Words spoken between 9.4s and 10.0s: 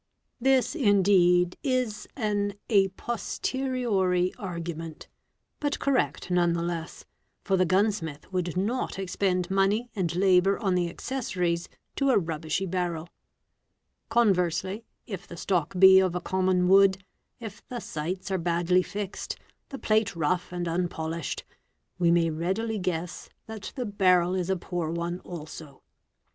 | money